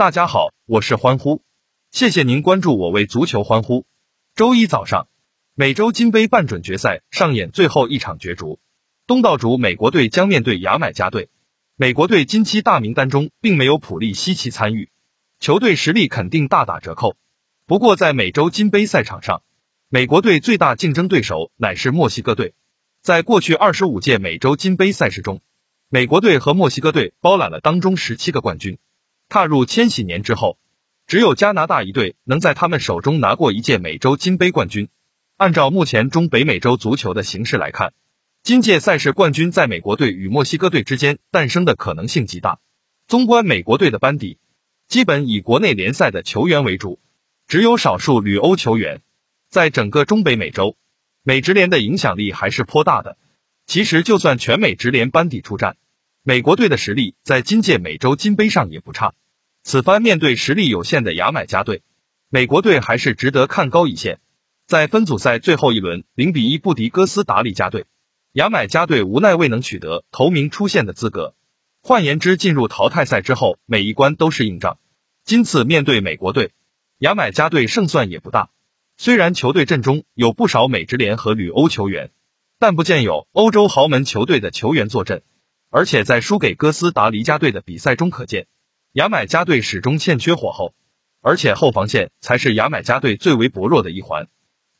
[0.00, 1.42] 大家好，我是欢呼，
[1.90, 3.84] 谢谢您关注我为足球欢呼。
[4.34, 5.08] 周一早上，
[5.54, 8.60] 美洲金杯半准决赛上演最后一场角逐，
[9.06, 11.28] 东道主美国队将面对牙买加队。
[11.76, 14.88] 美国队近期大名单中并没有普利西奇参与，
[15.38, 17.18] 球队实力肯定大打折扣。
[17.66, 19.42] 不过在美洲金杯赛场上，
[19.90, 22.54] 美国队最大竞争对手乃是墨西哥队。
[23.02, 25.42] 在过去二十五届美洲金杯赛事中，
[25.90, 28.78] 美国队和墨西哥队包揽了当中十七个冠军。
[29.30, 30.58] 踏入千禧年之后，
[31.06, 34.88] 只有加拿大一队能在他们手中拿过一届美洲金杯冠军。
[35.36, 37.94] 按照目前中北美洲足球的形势来看，
[38.42, 42.58] 今届赛事冠军在美国队与墨西哥队之间诞生的可能性极大。
[43.06, 44.38] 纵观美国队的班底，
[44.88, 46.98] 基本以国内联赛的球员为主，
[47.46, 49.00] 只有少数旅欧球员。
[49.48, 50.76] 在整个中北美洲，
[51.22, 53.16] 美职联的影响力还是颇大的。
[53.66, 55.76] 其实，就算全美职联班底出战，
[56.24, 59.14] 美国队的实力在今届美洲金杯上也不差。
[59.62, 61.82] 此番面对实力有限的牙买加队，
[62.28, 64.20] 美国队还是值得看高一线。
[64.66, 67.86] 在分组赛最后一轮零比一不敌哥斯达黎加队，
[68.32, 71.34] 牙买加队无奈未能取得头名出线的资格。
[71.82, 74.78] 换言之，进入淘汰赛之后，每一关都是硬仗。
[75.24, 76.52] 今次面对美国队，
[76.98, 78.50] 牙买加队胜算也不大。
[78.96, 82.10] 虽然球队阵中有不少美职联和旅欧球员，
[82.58, 85.22] 但不见有欧洲豪门球队的球员坐镇。
[85.70, 88.46] 而且在输给哥斯达黎加队的比赛中可见，
[88.92, 90.74] 牙买加队始终欠缺火候，
[91.20, 94.26] 而且后防线才是牙买加队最为薄弱的一环。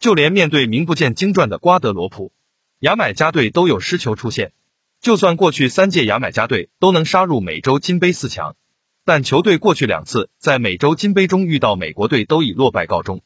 [0.01, 2.33] 就连面对名不见经传的瓜德罗普，
[2.81, 4.53] 牙买加队都有失球出现。
[5.01, 8.57] 就算过去三届牙买加队都能杀入美洲金杯四强，
[9.05, 13.23] 但球队过去两次在美洲金杯中遇到美国队都以落败告终。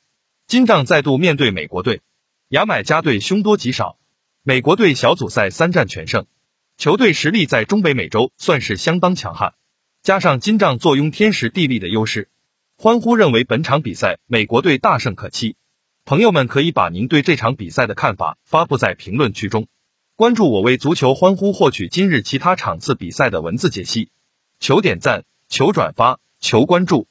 [0.46, 2.02] 金仗再度面对美国队，
[2.48, 3.96] 牙买加队凶多吉少，
[4.42, 6.26] 美国队小组赛三战全胜。
[6.76, 9.54] 球队实力在中北美洲算是相当强悍，
[10.04, 12.28] 加上金帐坐拥天时地利的优势，
[12.76, 15.56] 欢呼认为本场比赛美国队大胜可期。
[16.04, 19.66] 朋友们可以把您对这场比赛的看法发布在评论区中，
[20.14, 24.10] 关注我为足球欢呼获取今日其他场次比赛的文字解析。
[24.60, 27.08] 求点赞，求转发，求关注。